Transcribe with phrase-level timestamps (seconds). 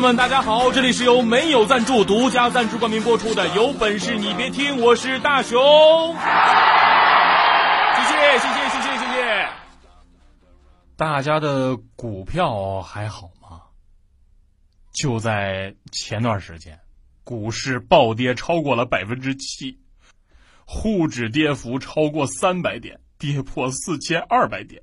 [0.00, 5.60] 友们，大家好，这里是由没有赞助、独家赞助冠名播出的《有本事你别听》，我是大熊。
[7.94, 9.46] 谢谢，谢谢，谢谢，谢谢。
[10.96, 13.60] 大家的股票还好吗？
[14.90, 16.80] 就在前段时间，
[17.22, 19.78] 股市暴跌超过了百分之七，
[20.64, 24.80] 沪指跌幅超过三百点，跌破四千二百点，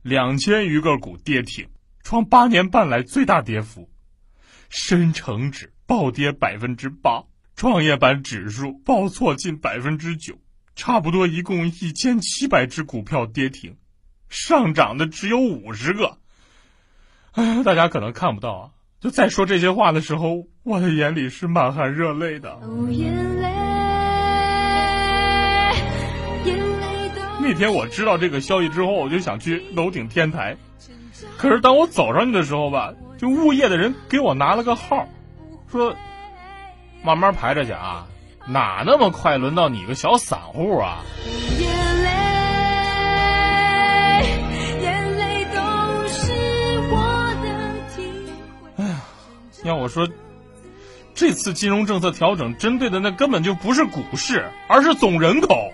[0.00, 1.68] 两千余个股跌停，
[2.02, 3.86] 创八年半来最大跌幅。
[4.68, 7.24] 深成指暴跌百分之八，
[7.56, 10.34] 创业板指数报错近百分之九，
[10.76, 13.76] 差不多一共一千七百只股票跌停，
[14.28, 16.18] 上涨的只有五十个。
[17.32, 18.70] 哎呀，大家可能看不到啊，
[19.00, 22.60] 就在说这些话的时候，我的眼里是满含热泪的。
[27.40, 30.58] 那天我知道这个消息之后，我就想去楼顶天台，
[31.38, 32.92] 可是当我走上去的时候吧。
[33.18, 35.04] 就物业的人给我拿了个号，
[35.68, 35.92] 说
[37.02, 38.06] 慢慢排着去啊，
[38.46, 40.98] 哪那么快轮到你个小散户啊？
[48.76, 49.00] 哎呀，
[49.64, 50.08] 要我说，
[51.12, 55.72] 这次金融政策调整针对的那根本就不是股市，而是总人口。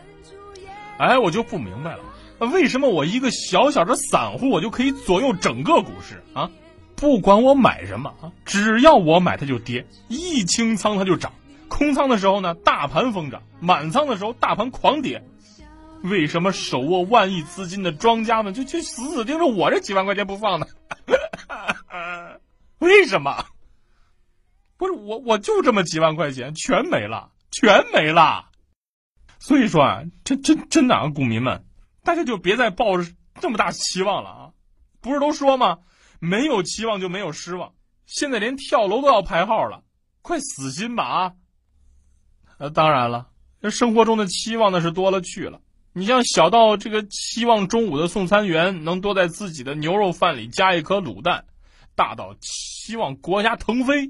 [0.97, 2.01] 哎，我就不明白了，
[2.47, 6.49] 为什么我一个小小的散户，我就可以左右整个股市啊？
[6.97, 11.33] 不管我买什么啊，只要我买它就跌，一清仓它就涨，
[11.69, 15.23] 空仓的时候呢，大盘疯涨；满仓的时候，大盘狂跌。
[16.03, 20.67] 为什么手握万亿资金的庄家们就就死死盯着我这几万块钱不放呢？
[22.79, 23.47] 为什么？
[24.77, 28.51] 不是我，我就这么几万块钱，全没了，全没了。
[29.39, 31.65] 所以说啊，真真真的啊，股民们，
[32.03, 33.11] 大家就别再抱着
[33.41, 34.51] 这么大期望了啊！
[35.01, 35.79] 不是都说吗？
[36.25, 37.75] 没有期望就没有失望，
[38.07, 39.83] 现在连跳楼都要排号了，
[40.23, 41.33] 快死心吧啊！
[42.59, 43.29] 呃，当然了，
[43.61, 45.61] 这生活中的期望那是多了去了。
[45.93, 51.45] 你像小到这个期望中午的送餐员能多在自己的牛肉饭里加一颗卤蛋，
[51.95, 54.07] 大到期望国家腾飞，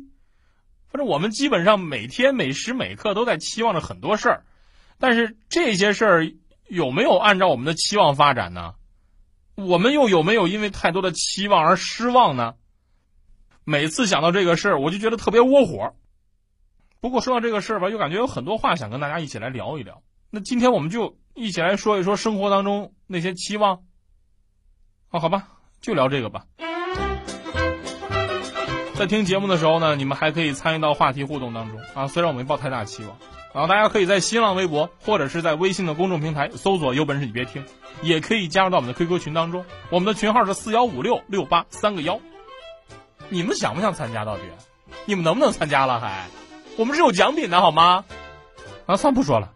[0.88, 4.44] 反正我们基本上每天每时每刻都在期望着很多事儿，
[4.98, 6.32] 但是这些事儿
[6.69, 8.75] 有没有按照我们的期望发展呢？
[9.56, 12.54] 我们又有没有因为太多的期望而失望呢？
[13.65, 15.94] 每次想到这个事儿，我就觉得特别窝火。
[17.00, 20.03] 不过说到这个事儿吧，又感觉有很多话想跟大家一起来聊一聊。
[20.31, 23.82] 那今天我们就一起来说一说生活当中那些期望。
[25.10, 25.48] 哦，好吧，
[25.81, 26.47] 就聊这个吧。
[28.94, 32.06] 在听节目的时候呢，你们还可以参与到话题互动当中啊。
[32.09, 33.16] 虽然我没抱太大期望。
[33.54, 37.65] 然后大家可以在新浪微博或者是在微信的公众平台搜索“有本事你别听”，
[38.03, 39.65] 也可以加入到我们的 QQ 群当中。
[39.91, 42.20] 我们的群号是四幺五六六八三个幺。
[43.28, 44.25] 你们想不想参加？
[44.25, 44.43] 到底
[45.04, 46.00] 你们能不能参加了？
[46.00, 46.26] 还
[46.76, 48.04] 我们是有奖品的好吗？
[48.87, 49.53] 啊，算不说了，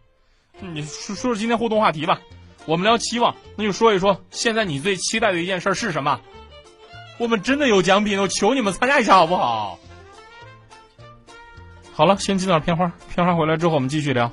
[0.61, 2.21] 你说说说今天互动话题吧。
[2.67, 6.21] 我们聊期望，那就说一说现在你最期待的一件事是什么？
[7.19, 9.81] 我们真的有奖品，我求你们参加一下好不好？
[11.99, 14.31] 好了，先进点片花，片花回来之后我们继续聊。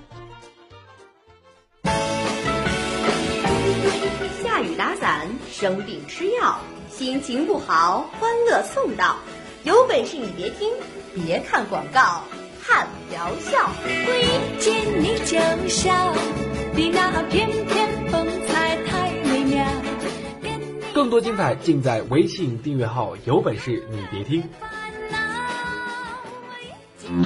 [4.44, 6.60] 下雨打伞，生病吃药，
[6.92, 9.16] 心情不好，欢乐送到。
[9.64, 10.70] 有本事你别听，
[11.16, 12.22] 别看广告，
[12.62, 13.72] 看疗效。
[13.84, 16.14] 遇见你就笑，
[16.76, 19.66] 你那翩翩风采太美妙。
[20.94, 24.44] 更多精彩尽在微信订阅号，有本事你别听。
[27.16, 27.22] 好，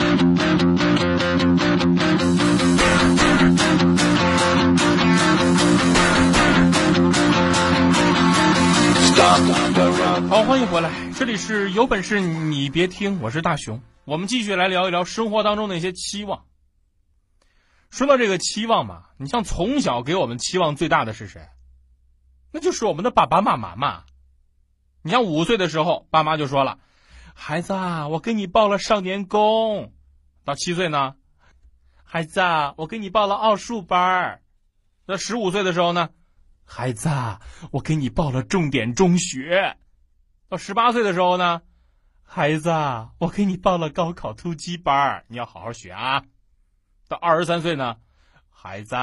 [10.43, 16.45] 欢迎回来，这里是有本事你别听，我是大熊，我们继续来聊一聊生活当中那些期望。
[17.89, 21.47] 说到这个期望嘛，你像从小给我们期望最大的是谁？
[22.51, 24.03] 那就是我们的爸爸妈妈嘛。
[25.01, 26.77] 你像五岁的时候，爸妈就说了。
[27.41, 29.93] 孩子啊，我给你报了少年宫，
[30.43, 31.15] 到七岁呢，
[32.03, 34.43] 孩子啊，我给你报了奥数班儿。
[35.05, 36.09] 那十五岁的时候呢，
[36.65, 37.39] 孩子啊，
[37.71, 39.77] 我给你报了重点中学。
[40.49, 41.61] 到十八岁的时候呢，
[42.23, 42.69] 孩子，
[43.19, 46.25] 我给你报了高考突击班儿，你要好好学啊。
[47.07, 47.95] 到二十三岁呢，
[48.49, 48.95] 孩子，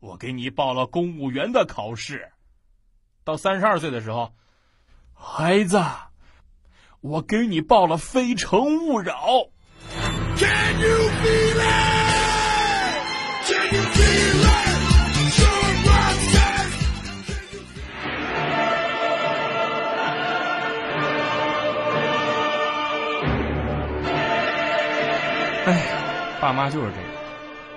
[0.00, 2.30] 我给你报了公务员的考试。
[3.24, 4.32] 到三十二岁的时候，
[5.12, 5.82] 孩子，
[7.02, 9.14] 我给你报了《非诚勿扰》。
[10.38, 11.64] Can you feel it?
[13.44, 14.52] Can you feel it?
[25.66, 27.10] 哎，爸妈就是这样。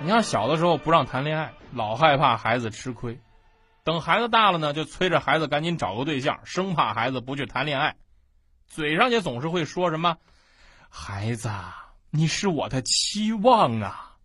[0.02, 3.16] 你要小的时候不让谈恋爱，老害怕孩子吃亏；
[3.82, 7.96] 等孩子大了呢，就催着孩子赶紧找个对象，生怕孩子不去谈恋爱。
[8.66, 10.16] 嘴上也总是会说什么
[10.90, 11.50] ：“孩子，
[12.10, 14.16] 你是我的期望啊。”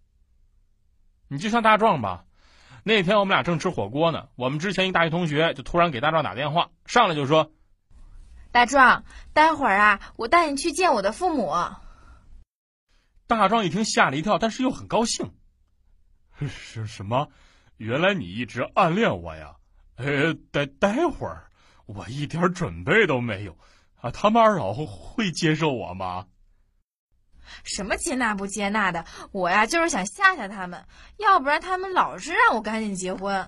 [1.29, 2.25] 你就像大壮吧，
[2.83, 7.51] 那天我们俩正吃火锅呢，我们之前一大学同学就突然给大壮打电话，上来就说
[8.51, 11.53] ：“大壮，待会儿啊，我带你去见我的父母。”
[13.27, 15.33] 大壮一听吓了一跳，但是又很高兴。
[16.49, 17.29] 是什么？
[17.77, 19.55] 原来你一直暗恋我呀？
[19.95, 21.47] 呃，待待会儿，
[21.85, 23.57] 我一点准备都没有
[24.01, 24.11] 啊！
[24.11, 26.25] 他们二老会接受我吗？
[27.63, 29.05] 什么接纳不接纳的？
[29.31, 30.83] 我呀，就是想吓吓他们，
[31.17, 33.47] 要不然他们老是让我赶紧结婚。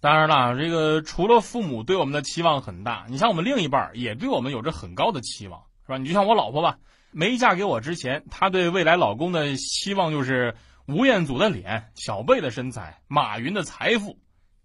[0.00, 5.98] 当然了，这个除了父母对我们的期望很大，你像我们另一半也对我们有着很高的期望，是吧？
[5.98, 6.78] 你就像我老婆吧。
[7.12, 10.54] 没嫁给我之前，她对未来老公的期望就是
[10.86, 14.16] 吴彦祖的脸、小贝的身材、马云的财富，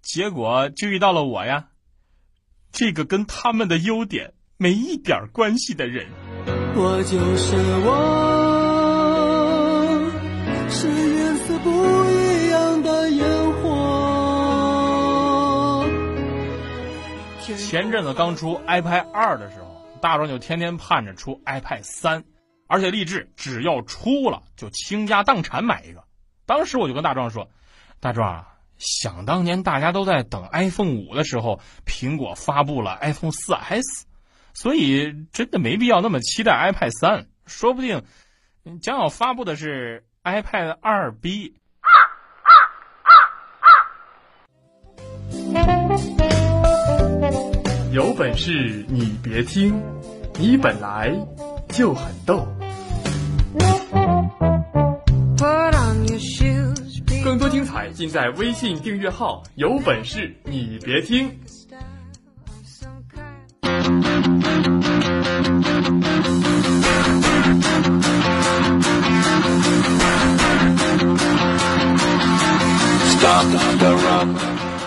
[0.01, 1.67] 结果就遇到了我呀，
[2.77, 6.05] 这个跟他们的优点没一点关系的人。
[6.75, 7.55] 我就是
[7.85, 7.95] 我，
[10.69, 13.63] 是颜色不一样的烟火。
[17.57, 22.25] 前阵子刚出 iPad 二的时候，大壮就天天盼着出 iPad 三。
[22.67, 26.03] 而且立志，只要出了就倾家荡产买一个。
[26.45, 27.47] 当时我就跟大壮说
[28.01, 34.05] ：“大壮啊，想当年大家都在等 iPhone 五的时候，苹果发布了 iPhone 四 S，
[34.53, 37.27] 所以真的没必要那么期待 iPad 三。
[37.45, 38.03] 说不定
[38.81, 41.55] 将要发布的是 iPad 二 B。”
[47.91, 49.81] 有本事你别听，
[50.37, 51.15] 你本来
[51.69, 52.45] 就很逗。
[57.35, 61.29] 更多精彩尽在微信订阅号，有本事你别听。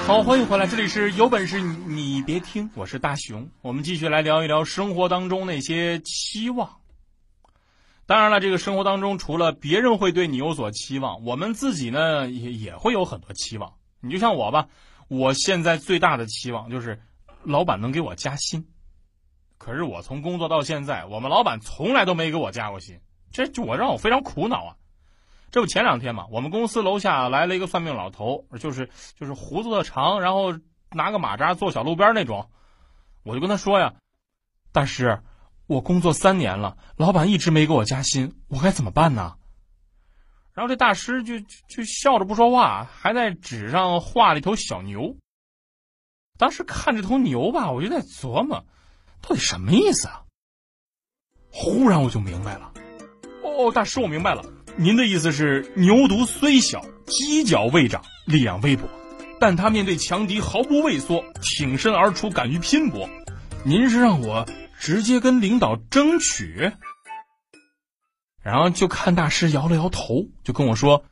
[0.07, 6.67] 好，欢迎回来，这里是有本事你别听，我是大熊，我们继续来聊一聊生活当中那些期望。
[8.09, 13.75] 当然了，这个生活当中，除了别人会对你有所期望，我们自己呢也也会有很多期望。
[14.01, 14.69] 你就像我吧，
[15.09, 17.03] 我现在最大的期望就是
[17.43, 18.67] 老板能给我加薪。
[19.59, 22.99] 可是我从工作到现在，我们老板从来都没给我加过薪，
[23.31, 24.77] 这就我让我非常苦恼啊。
[25.51, 28.89] 这不前两天嘛，我们公司楼下来了一个算命老头，就是
[29.21, 30.55] 就是胡子特长，然后
[30.93, 32.49] 拿个马扎坐小路边那种，
[33.23, 33.93] 我就跟他说呀，
[34.73, 35.21] 大师。
[35.69, 39.35] 我工作三年了，老板一直没给我加薪，我该怎么办呢？
[40.55, 45.15] 然后这大师就就笑着不说话，还在纸上画了一头小牛。
[46.39, 48.65] 当时看这头牛吧，我就在琢磨，
[49.21, 50.23] 到底什么意思啊？
[51.53, 52.73] 忽然我就明白了，
[53.45, 54.43] 哦，大师，我明白了，
[54.77, 58.89] 您的意思是牛犊虽小，犄角未长，力量微薄，
[59.39, 63.07] 但他面对强敌毫不畏缩，挺身而出，敢于拼搏。
[63.65, 64.47] 您是让我。
[64.79, 66.73] 直接跟领导争取，
[68.43, 71.05] 然后就看大师摇了摇头，就跟我说：“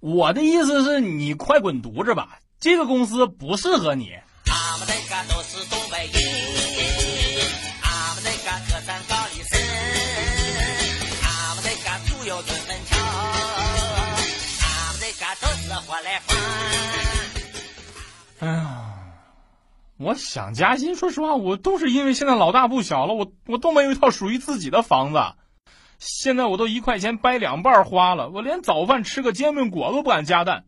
[0.00, 4.12] 我的意思是你快滚犊子吧，这个公司不适合你。”，
[18.40, 18.83] 哎呀。
[19.96, 25.20] 我想加薪，说实话，我都是因为现在老大不小了，我我都没有一套属于自己的房子。
[26.00, 30.64] 现在我都一块钱掰两半花了，我连早饭吃个煎饼果都不敢加蛋。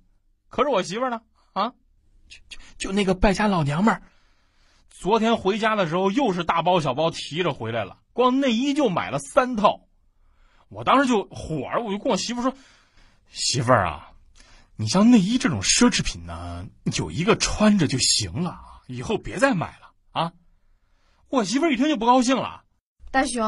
[0.49, 1.23] 可是我媳妇呢？
[1.53, 1.73] 啊，
[2.29, 4.03] 就就就那个败家老娘们儿，
[4.91, 9.89] 昨天回家的时候又是大包小包提着回来了，光内衣就买了三套。
[10.69, 12.55] 我当时就火了，我就跟我媳妇说
[13.31, 14.13] ：“媳妇儿啊，
[14.77, 16.67] 你像内衣这种奢侈品呢，
[16.97, 20.33] 有一个穿着就行了。”以后别再买了啊！
[21.29, 22.63] 我媳妇儿一听就不高兴了。
[23.11, 23.43] 大熊，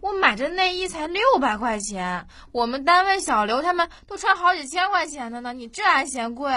[0.00, 6.52] 我买这内衣才六百块钱，我们单位小刘他们都穿好几千块钱的呢，你这还嫌贵？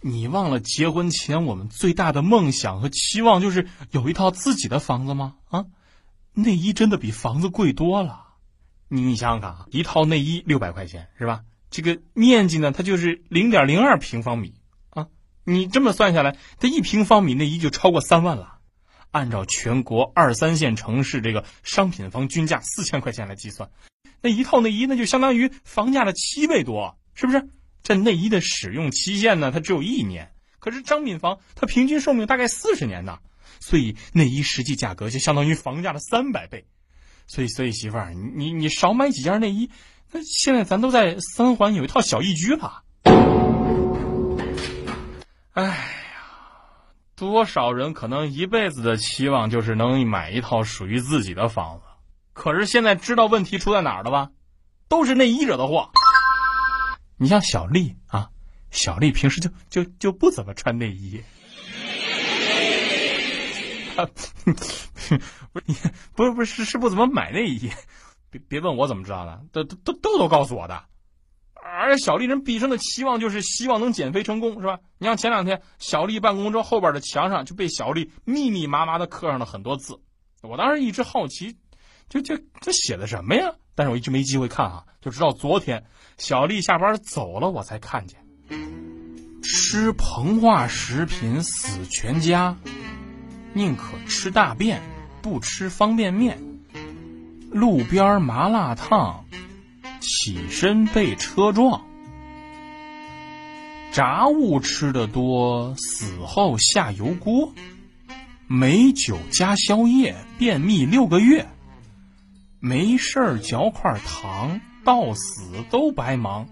[0.00, 5.36] 你忘了结婚前我们最大的梦想和期望就是有一套自己的房子吗？
[5.48, 5.66] 啊，
[6.32, 8.22] 内衣真的比房子贵多了。
[8.88, 11.42] 你你想想看啊，一套内衣六百块钱是吧？
[11.70, 14.63] 这个面积呢，它就是零点零二平方米啊。
[15.44, 18.58] 你这么算下来，它一平方米内衣就超过三万了。
[19.10, 23.70] 按照全国二三线城市这个商品房均价四千块钱来计算，
[24.20, 27.48] 那一套内衣那就相当于房价的七倍多，是不是？
[27.84, 33.18] 这内衣的使用期限呢，它只有一年，可是商品房它平均寿命大概四十年呢，
[33.60, 36.66] 所以内衣实际价格就相当于房价的三百倍。
[37.26, 39.70] 所以，所以媳妇儿，你你少买几件内衣，
[40.10, 42.82] 那现在咱都在三环有一套小一居了。
[45.54, 45.76] 哎呀，
[47.14, 51.84] 多少人可能一辈子的期望就是能买一套属于自己的房子，
[52.32, 54.30] 可是现在知道问题出在哪儿了吧？
[54.88, 55.88] 都是内衣惹的祸。
[57.16, 58.30] 你像小丽啊，
[58.72, 61.22] 小丽平时就就就不怎么穿内衣。
[63.94, 64.00] 不
[64.98, 65.20] 是，
[66.16, 67.70] 不是不是是不怎么买内衣，
[68.28, 70.82] 别别问我怎么知道的，都都豆豆告诉我的。
[71.66, 74.78] 而小丽人毕生的期望就是希望能减肥成功，是吧？
[74.98, 79.98] 你像前两天小丽办公桌后边的墙上就被小丽密密麻麻的刻上了很多字，
[80.42, 81.56] 我当时一直好奇，
[82.10, 83.50] 就就这写的什么呀？
[83.74, 85.82] 但是我一直没机会看啊，就直到昨天。
[86.18, 88.20] 小丽下班走了，我才看见。
[89.42, 92.56] 吃膨化食品死全家，
[93.52, 94.82] 宁可吃大便，
[95.22, 96.38] 不吃方便面。
[97.50, 99.23] 路边麻辣烫，
[100.04, 101.84] 起身被车撞。
[103.90, 107.52] 炸物吃的多，死后下油锅。
[108.46, 111.48] 美酒加宵夜，便秘六个月。
[112.60, 114.60] 没事儿嚼块糖。
[114.84, 116.46] 到死都白忙！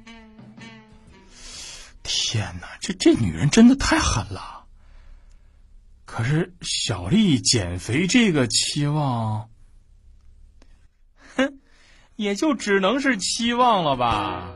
[2.03, 4.65] 天哪，这这女人真的太狠了。
[6.07, 9.51] 可是小丽减肥这个期望，
[12.23, 14.51] 也就只能是期望了吧。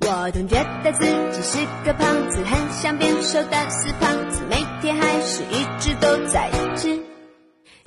[0.00, 6.98] 我总觉得自己是个胖子，很想变瘦的死胖子，每天还是一直都在吃，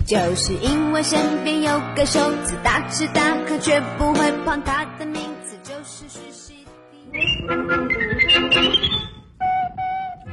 [0.05, 6.53] 就是因为身边有个瘦子，大吃大喝却不会胖，他的名字就是徐熙
[7.11, 7.17] 娣。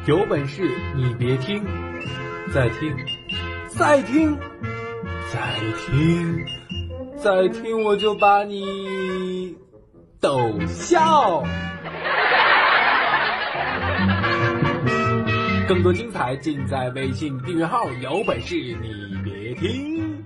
[0.06, 1.64] 有本事你别听，
[2.52, 2.94] 再听，
[3.68, 4.38] 再听，
[5.32, 5.40] 再
[5.86, 6.44] 听，
[7.24, 9.56] 再听，我就把你
[10.20, 11.42] 逗笑。
[15.66, 20.22] 更多精彩尽在微信订阅号，有本事你别听。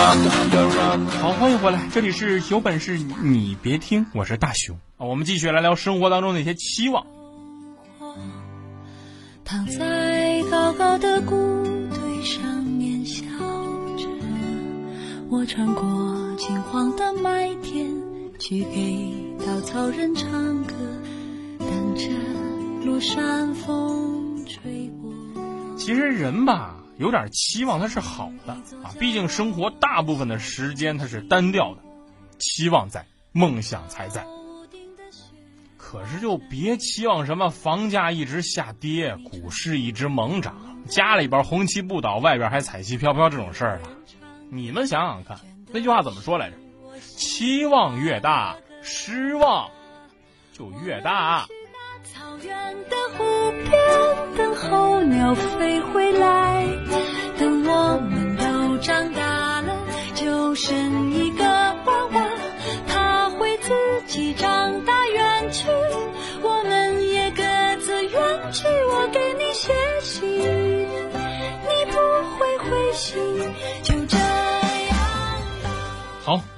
[0.00, 5.04] 好，欢迎回来，这里是有本事你别听，我是大熊啊。
[5.04, 7.06] 我们继续来聊生活当中的一些期望。
[9.44, 11.36] 躺在高高的谷
[11.90, 13.26] 堆上面笑
[13.98, 14.08] 着，
[15.28, 17.86] 我穿过金黄的麦田，
[18.38, 19.14] 去给
[19.46, 20.74] 稻草人唱歌，
[21.58, 22.08] 等着
[22.86, 25.12] 落山风吹过。
[25.76, 28.52] 其实人吧，有点期望它是好的
[28.84, 31.80] 啊，毕竟生活大部分的时间它是单调的，
[32.38, 34.22] 期望在，梦想才在。
[35.78, 40.54] 可是就别期望什么房价一直下跌，股市一直猛涨，
[40.86, 43.88] 家里边红旗不倒，外边还彩旗飘飘这种事儿了。
[44.50, 45.38] 你们想想看，
[45.72, 46.56] 那句话怎么说来着？
[47.00, 49.70] 期望越大，失望
[50.52, 51.46] 就越大。
[52.02, 56.09] 草原的湖边，等候鸟飞回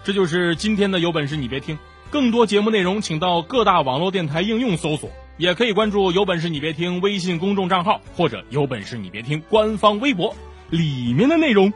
[0.04, 1.78] 这就是今天的有本事你别听。
[2.10, 10.34] 更多节目内容，请到各大网络电台应用搜索，也可以关注“有本事你别听”微信公众账号或者“有本事你别听”官方微博，
[10.68, 11.72] 里面的内容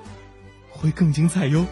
[0.69, 1.65] 会更精彩哟。